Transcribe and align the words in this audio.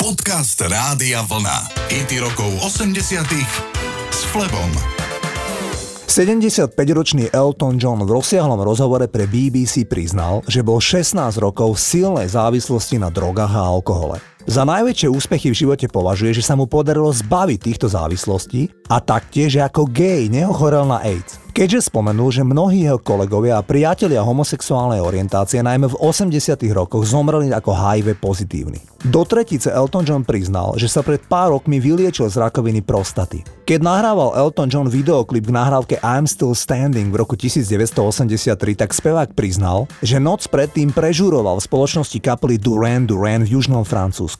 Podcast 0.00 0.56
Rádia 0.64 1.20
Vlna. 1.28 1.76
IT 1.92 2.24
rokov 2.24 2.48
80 2.64 3.20
s 4.08 4.20
Flebom. 4.32 4.72
75-ročný 6.08 7.28
Elton 7.28 7.76
John 7.76 8.00
v 8.08 8.08
rozsiahlom 8.08 8.64
rozhovore 8.64 9.04
pre 9.12 9.28
BBC 9.28 9.84
priznal, 9.84 10.40
že 10.48 10.64
bol 10.64 10.80
16 10.80 11.20
rokov 11.36 11.76
v 11.76 11.84
silnej 11.84 12.32
závislosti 12.32 12.96
na 12.96 13.12
drogách 13.12 13.52
a 13.52 13.60
alkohole. 13.60 14.24
Za 14.50 14.66
najväčšie 14.66 15.06
úspechy 15.06 15.54
v 15.54 15.60
živote 15.62 15.86
považuje, 15.86 16.34
že 16.34 16.42
sa 16.42 16.58
mu 16.58 16.66
podarilo 16.66 17.06
zbaviť 17.14 17.70
týchto 17.70 17.86
závislostí 17.86 18.66
a 18.90 18.98
taktiež, 18.98 19.54
že 19.54 19.62
ako 19.62 19.86
gay 19.86 20.26
neochorel 20.26 20.90
na 20.90 20.98
AIDS. 21.06 21.38
Keďže 21.50 21.90
spomenul, 21.90 22.30
že 22.30 22.46
mnohí 22.46 22.86
jeho 22.86 23.02
kolegovia 23.02 23.58
a 23.58 23.66
priatelia 23.66 24.22
homosexuálnej 24.22 25.02
orientácie 25.02 25.62
najmä 25.66 25.90
v 25.90 25.98
80 25.98 26.56
rokoch 26.70 27.02
zomreli 27.10 27.50
ako 27.50 27.74
HIV 27.74 28.22
pozitívni. 28.22 28.78
Do 29.02 29.26
tretice 29.26 29.74
Elton 29.74 30.06
John 30.06 30.22
priznal, 30.22 30.78
že 30.78 30.86
sa 30.86 31.02
pred 31.02 31.20
pár 31.26 31.52
rokmi 31.52 31.82
vyliečil 31.82 32.30
z 32.30 32.38
rakoviny 32.38 32.86
prostaty. 32.86 33.42
Keď 33.66 33.80
nahrával 33.82 34.38
Elton 34.40 34.70
John 34.70 34.86
videoklip 34.86 35.50
k 35.50 35.52
nahrávke 35.52 35.96
I'm 36.00 36.24
Still 36.24 36.54
Standing 36.56 37.10
v 37.10 37.18
roku 37.18 37.36
1983, 37.36 38.80
tak 38.80 38.94
spevák 38.96 39.34
priznal, 39.34 39.90
že 40.00 40.22
noc 40.22 40.46
predtým 40.46 40.94
prežuroval 40.94 41.58
v 41.58 41.66
spoločnosti 41.66 42.18
kapely 42.24 42.56
Duran 42.62 43.04
Duran 43.04 43.44
v 43.44 43.58
južnom 43.58 43.82
Francúzsku. 43.82 44.39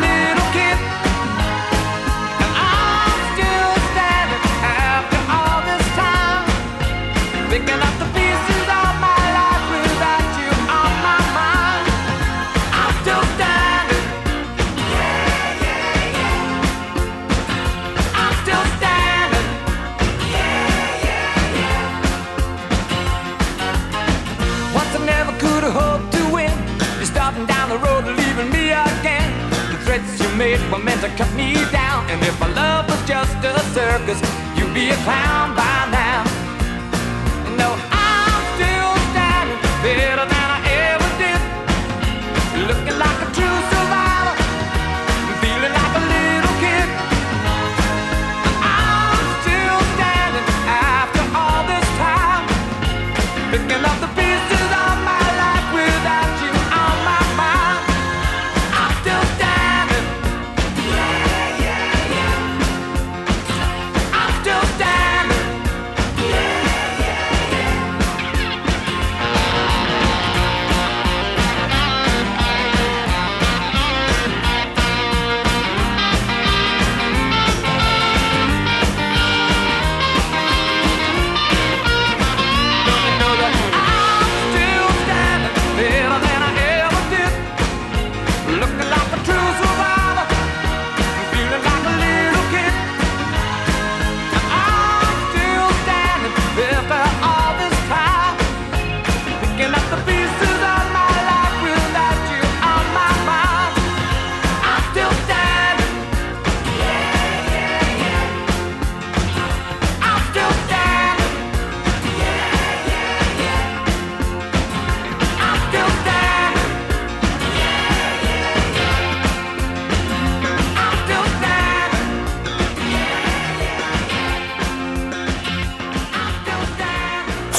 found 35.05 35.55
by 35.55 35.80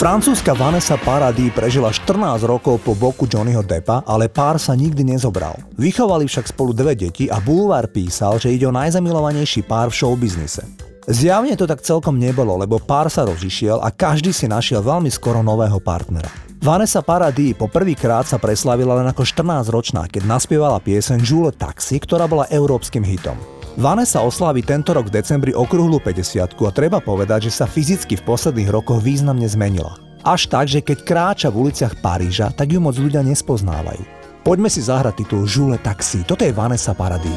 Francúzska 0.03 0.51
Vanessa 0.59 0.99
Paradis 0.99 1.55
prežila 1.55 1.95
14 1.95 2.43
rokov 2.43 2.83
po 2.83 2.91
boku 2.99 3.23
Johnnyho 3.31 3.63
Deppa, 3.63 4.03
ale 4.03 4.27
pár 4.27 4.59
sa 4.59 4.75
nikdy 4.75 5.07
nezobral. 5.07 5.55
Vychovali 5.79 6.27
však 6.27 6.51
spolu 6.51 6.75
dve 6.75 6.99
deti 6.99 7.31
a 7.31 7.39
Boulevard 7.39 7.87
písal, 7.87 8.35
že 8.43 8.51
ide 8.51 8.67
o 8.67 8.75
najzamilovanejší 8.75 9.63
pár 9.63 9.95
v 9.95 10.03
showbiznise. 10.03 10.67
Zjavne 11.07 11.55
to 11.55 11.71
tak 11.71 11.87
celkom 11.87 12.19
nebolo, 12.19 12.59
lebo 12.59 12.83
pár 12.83 13.15
sa 13.15 13.23
rozišiel 13.23 13.79
a 13.79 13.95
každý 13.95 14.35
si 14.35 14.51
našiel 14.51 14.83
veľmi 14.83 15.07
skoro 15.07 15.39
nového 15.39 15.79
partnera. 15.79 16.35
Vanessa 16.59 16.99
Paradis 16.99 17.55
po 17.55 17.71
prvýkrát 17.71 18.27
sa 18.27 18.43
preslavila 18.43 18.99
len 18.99 19.07
ako 19.07 19.23
14-ročná, 19.23 20.11
keď 20.11 20.27
naspievala 20.27 20.83
pieseň 20.83 21.23
Jule 21.23 21.55
Taxi, 21.55 22.03
ktorá 22.03 22.27
bola 22.27 22.51
európskym 22.51 23.07
hitom. 23.07 23.39
Vanessa 23.73 24.21
oslávi 24.21 24.61
tento 24.61 24.93
rok 24.93 25.09
v 25.09 25.17
decembri 25.17 25.57
okrúhlu 25.57 25.97
50 25.97 26.45
a 26.45 26.71
treba 26.77 27.01
povedať, 27.01 27.49
že 27.49 27.57
sa 27.57 27.65
fyzicky 27.65 28.21
v 28.21 28.27
posledných 28.29 28.69
rokoch 28.69 29.01
významne 29.01 29.49
zmenila. 29.49 29.97
Až 30.23 30.53
tak, 30.53 30.69
že 30.69 30.85
keď 30.85 30.99
kráča 31.03 31.49
v 31.49 31.67
uliciach 31.67 31.97
Paríža, 32.05 32.53
tak 32.53 32.69
ju 32.69 32.79
moc 32.85 33.01
ľudia 33.01 33.25
nespoznávajú. 33.25 34.05
Poďme 34.45 34.69
si 34.69 34.85
zahrať 34.85 35.25
titul 35.25 35.49
Jule 35.49 35.81
Taxi, 35.81 36.21
toto 36.21 36.45
je 36.45 36.53
Vanessa 36.53 36.93
Paradis. 36.93 37.33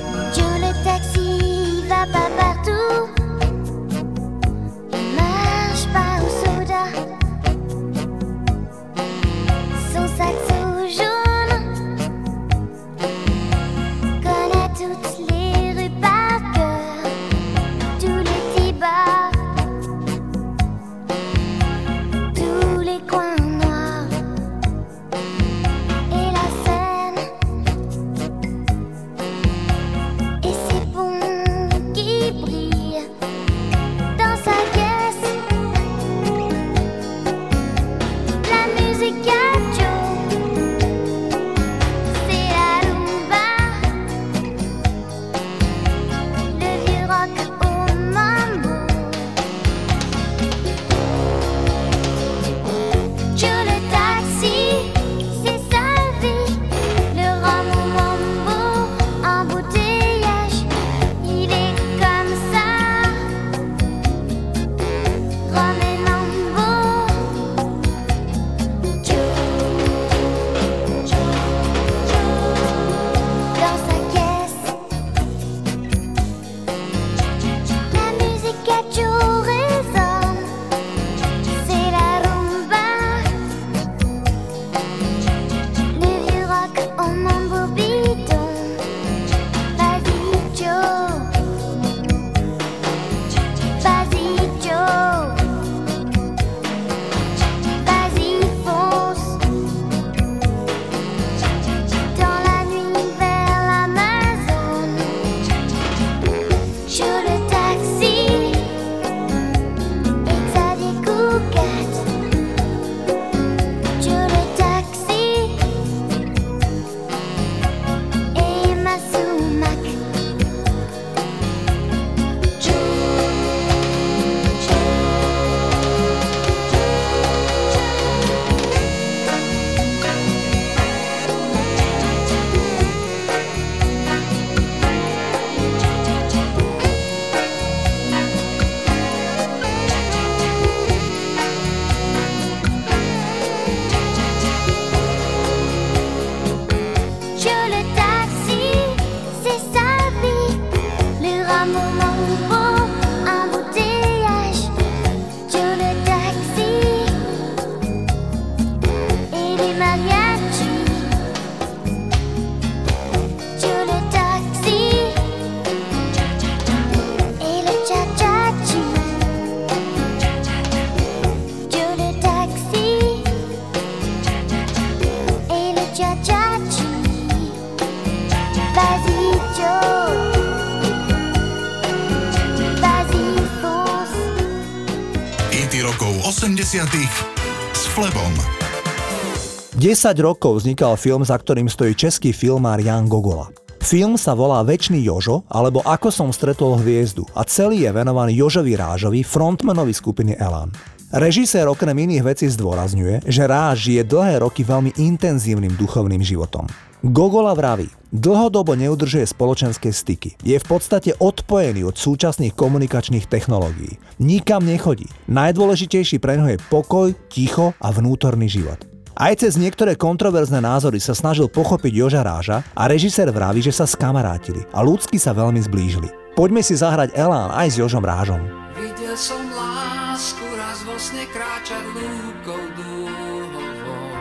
10 189.85 190.17
rokov 190.17 190.65
vznikal 190.65 190.97
film, 190.97 191.21
za 191.21 191.37
ktorým 191.37 191.69
stojí 191.69 191.93
český 191.93 192.33
filmár 192.33 192.81
Jan 192.81 193.05
Gogola. 193.05 193.53
Film 193.85 194.17
sa 194.17 194.33
volá 194.33 194.65
Večný 194.65 195.05
Jožo, 195.05 195.45
alebo 195.45 195.85
Ako 195.85 196.09
som 196.09 196.33
stretol 196.33 196.81
hviezdu 196.81 197.21
a 197.37 197.45
celý 197.45 197.85
je 197.85 197.93
venovaný 197.93 198.33
Jožovi 198.41 198.73
Rážovi, 198.73 199.21
frontmanovi 199.21 199.93
skupiny 199.93 200.41
Elan. 200.41 200.73
Režisér 201.13 201.69
okrem 201.69 201.93
iných 201.93 202.25
vecí 202.25 202.49
zdôrazňuje, 202.49 203.29
že 203.29 203.45
Ráž 203.45 203.85
žije 203.85 204.09
dlhé 204.09 204.41
roky 204.41 204.65
veľmi 204.65 204.97
intenzívnym 204.97 205.77
duchovným 205.77 206.25
životom. 206.25 206.65
Gogola 207.05 207.53
vraví, 207.53 207.85
dlhodobo 208.09 208.73
neudržuje 208.73 209.29
spoločenské 209.29 209.93
styky. 209.93 210.33
Je 210.41 210.57
v 210.57 210.65
podstate 210.65 211.13
odpojený 211.13 211.85
od 211.85 211.93
súčasných 211.93 212.57
komunikačných 212.57 213.29
technológií. 213.29 214.01
Nikam 214.17 214.65
nechodí. 214.65 215.05
Najdôležitejší 215.29 216.17
pre 216.17 216.41
ňo 216.41 216.57
je 216.57 216.63
pokoj, 216.73 217.13
ticho 217.29 217.77
a 217.77 217.93
vnútorný 217.93 218.49
život. 218.49 218.94
Aj 219.15 219.31
cez 219.31 219.55
niektoré 219.55 219.95
kontroverzné 219.95 220.59
názory 220.59 220.99
sa 220.99 221.15
snažil 221.15 221.47
pochopiť 221.47 222.03
Joža 222.03 222.19
Ráža 222.19 222.67
a 222.75 222.83
režisér 222.91 223.31
vraví, 223.31 223.63
že 223.63 223.71
sa 223.71 223.87
skamarátili 223.87 224.67
a 224.75 224.83
ľudsky 224.83 225.15
sa 225.15 225.31
veľmi 225.31 225.63
zblížili. 225.63 226.11
Poďme 226.35 226.59
si 226.59 226.75
zahrať 226.75 227.15
Elán 227.15 227.47
aj 227.55 227.67
s 227.71 227.79
Jožom 227.79 228.03
Rážom. 228.03 228.43
Videl 228.75 229.15
som 229.15 229.39
lásku 229.55 230.43
raz 230.59 230.83
vo 230.83 230.99
sne 230.99 231.23
kráčať 231.31 231.79
lúkou 231.95 232.59
dúhovou. 232.75 234.11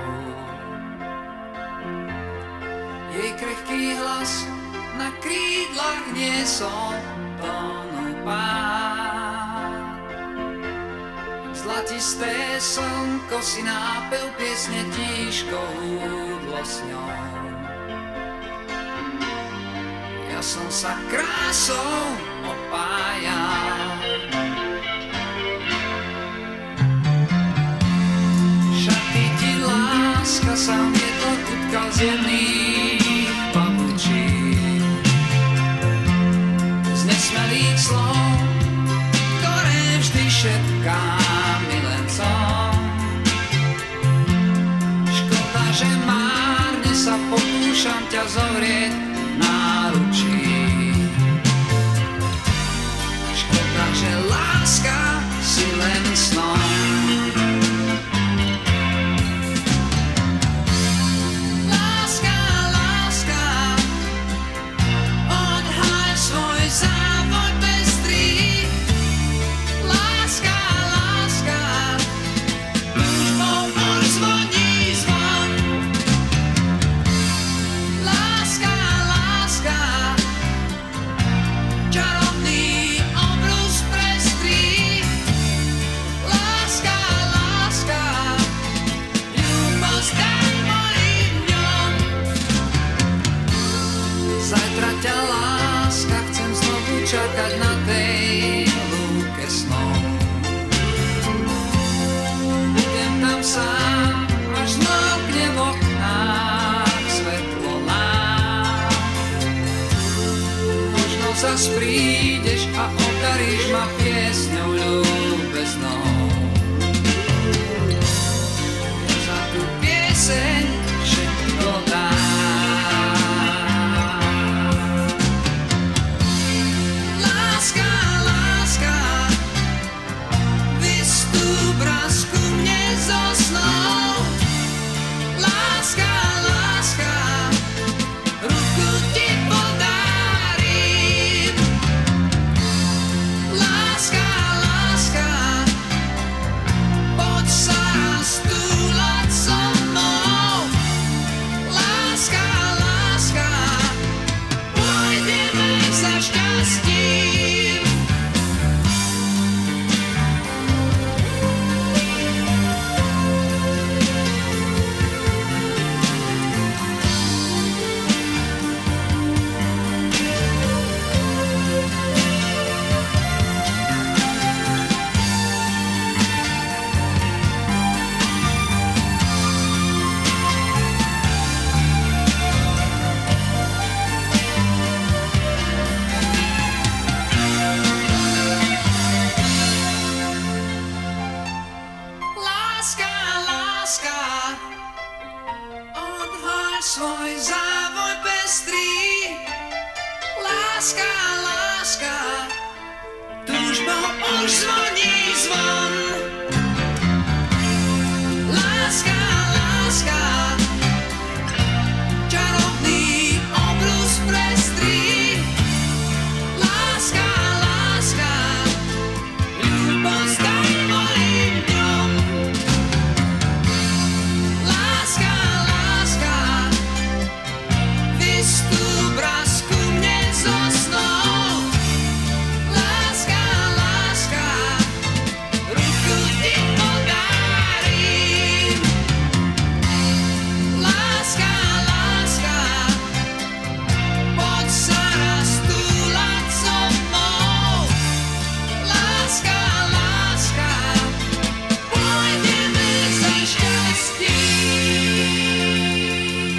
Jej 3.19 3.31
krehký 3.35 3.99
hlas 3.99 4.47
na 4.95 5.11
krídlach 5.19 6.07
niesol 6.15 6.95
tónov 7.43 8.15
pád. 8.23 9.14
Zlatisté 11.65 12.61
slnko 12.61 13.41
si 13.41 13.65
nápil 13.65 14.29
piesne 14.37 14.85
tížko 14.93 15.57
húdlo 15.57 16.61
s 16.61 16.85
ňou. 16.85 17.09
Ja 20.29 20.45
som 20.45 20.69
sa 20.69 20.93
krásou 21.09 21.97
opájal. 22.45 23.97
Šaty 28.77 29.25
ti 29.41 29.53
láska 29.65 30.53
sa 30.53 30.77
vietor 30.93 31.37
kutkal 31.49 31.89
z 31.97 32.01
pokúšam 47.85 48.09
ťa 48.09 48.25
zovrieť 48.33 49.14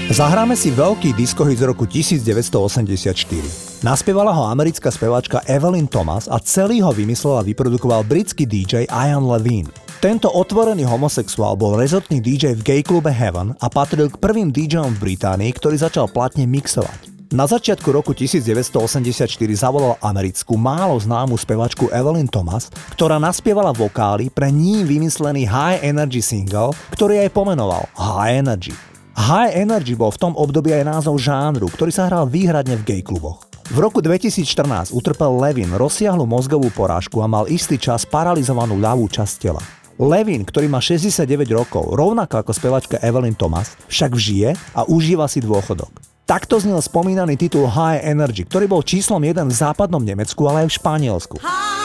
Zahráme 0.05 0.53
si 0.53 0.69
veľký 0.69 1.17
diskohit 1.17 1.57
z 1.57 1.65
roku 1.65 1.89
1984. 1.89 3.81
Naspievala 3.81 4.29
ho 4.37 4.45
americká 4.45 4.93
speváčka 4.93 5.41
Evelyn 5.49 5.89
Thomas 5.89 6.29
a 6.29 6.37
celý 6.37 6.77
ho 6.85 6.93
vymyslel 6.93 7.41
a 7.41 7.45
vyprodukoval 7.45 8.05
britský 8.05 8.45
DJ 8.45 8.85
Ian 8.85 9.25
Levine. 9.25 9.65
Tento 10.05 10.29
otvorený 10.29 10.85
homosexuál 10.85 11.57
bol 11.57 11.81
rezortný 11.81 12.21
DJ 12.21 12.53
v 12.53 12.61
gay 12.61 12.81
klube 12.85 13.09
Heaven 13.09 13.57
a 13.57 13.65
patril 13.65 14.13
k 14.13 14.21
prvým 14.21 14.53
DJom 14.53 14.93
v 14.93 15.17
Británii, 15.17 15.49
ktorý 15.57 15.81
začal 15.81 16.05
platne 16.05 16.45
mixovať. 16.45 17.09
Na 17.33 17.49
začiatku 17.49 17.89
roku 17.89 18.13
1984 18.13 19.25
zavolal 19.57 19.97
americkú 20.05 20.53
málo 20.53 21.01
známu 21.01 21.33
spevačku 21.33 21.89
Evelyn 21.89 22.29
Thomas, 22.29 22.69
ktorá 22.93 23.17
naspievala 23.17 23.73
vokály 23.73 24.29
pre 24.29 24.53
ní 24.53 24.85
vymyslený 24.85 25.49
High 25.49 25.81
Energy 25.81 26.21
single, 26.21 26.77
ktorý 26.93 27.25
aj 27.25 27.33
pomenoval 27.33 27.89
High 27.97 28.45
Energy. 28.45 28.94
High 29.15 29.63
Energy 29.63 29.95
bol 29.95 30.11
v 30.11 30.19
tom 30.19 30.33
období 30.35 30.75
aj 30.75 30.83
názov 30.91 31.15
žánru, 31.23 31.71
ktorý 31.71 31.87
sa 31.87 32.11
hral 32.11 32.27
výhradne 32.27 32.75
v 32.75 32.83
gay 32.83 33.01
kluboch. 33.01 33.47
V 33.71 33.79
roku 33.79 34.03
2014 34.03 34.91
utrpel 34.91 35.31
Levin 35.39 35.71
rozsiahlu 35.71 36.27
mozgovú 36.27 36.67
porážku 36.75 37.23
a 37.23 37.27
mal 37.31 37.47
istý 37.47 37.79
čas 37.79 38.03
paralizovanú 38.03 38.75
ľavú 38.75 39.07
časť 39.07 39.33
tela. 39.39 39.63
Levin, 39.95 40.43
ktorý 40.43 40.67
má 40.67 40.83
69 40.83 41.47
rokov, 41.55 41.95
rovnako 41.95 42.43
ako 42.43 42.51
spevačka 42.51 42.99
Evelyn 42.99 43.39
Thomas, 43.39 43.79
však 43.87 44.11
žije 44.19 44.51
a 44.75 44.83
užíva 44.83 45.31
si 45.31 45.39
dôchodok. 45.39 45.95
Takto 46.27 46.59
znel 46.59 46.83
spomínaný 46.83 47.39
titul 47.39 47.71
High 47.71 48.03
Energy, 48.03 48.43
ktorý 48.43 48.67
bol 48.67 48.83
číslom 48.83 49.23
1 49.23 49.47
v 49.47 49.55
západnom 49.55 50.03
Nemecku, 50.03 50.43
ale 50.43 50.67
aj 50.67 50.75
v 50.75 50.75
Španielsku. 50.75 51.35
High 51.39 51.84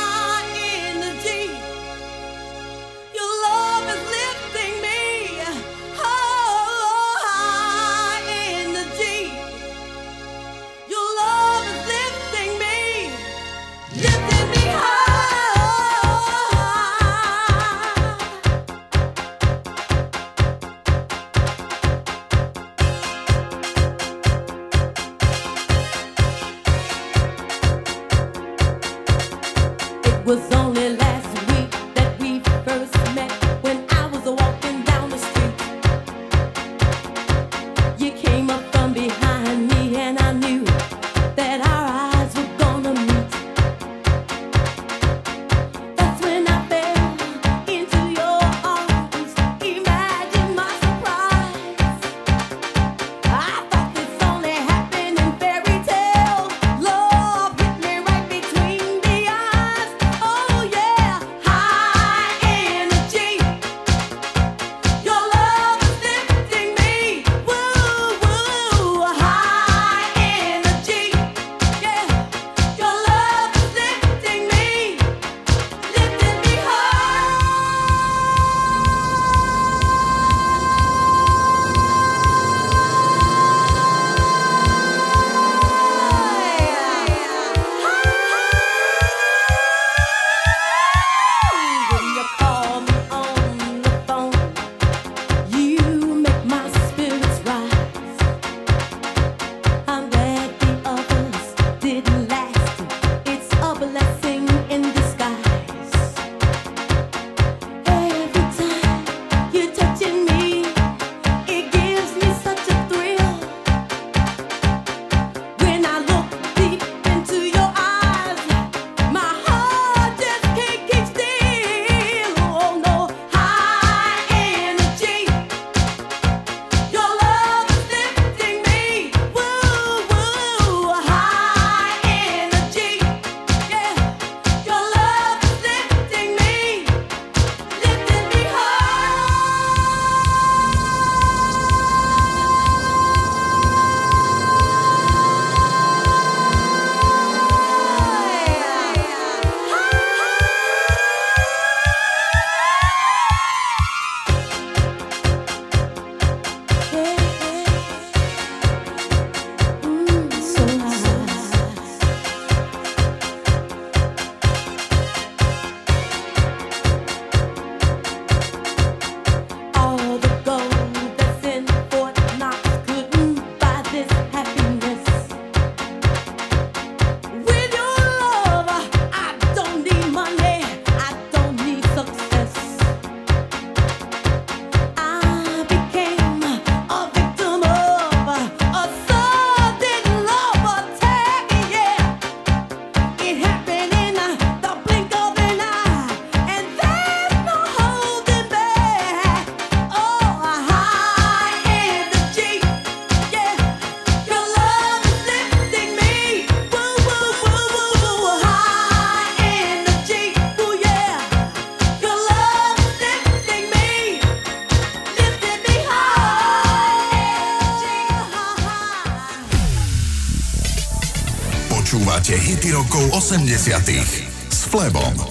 80 223.21 224.25
s 224.49 224.65
Flebom. 224.65 225.30